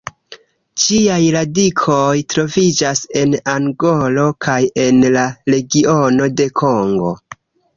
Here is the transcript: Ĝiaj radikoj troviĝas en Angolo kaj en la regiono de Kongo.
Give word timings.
Ĝiaj 0.83 1.17
radikoj 1.35 2.13
troviĝas 2.33 3.01
en 3.21 3.37
Angolo 3.53 4.25
kaj 4.47 4.59
en 4.87 5.05
la 5.19 5.29
regiono 5.57 6.33
de 6.43 6.53
Kongo. 6.65 7.17